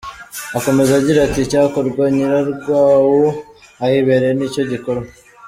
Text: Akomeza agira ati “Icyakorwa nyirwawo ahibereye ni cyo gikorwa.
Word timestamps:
Akomeza 0.57 0.91
agira 0.99 1.19
ati 1.23 1.39
“Icyakorwa 1.43 2.03
nyirwawo 2.15 3.21
ahibereye 3.85 4.33
ni 4.35 4.47
cyo 4.53 4.63
gikorwa. 4.71 5.09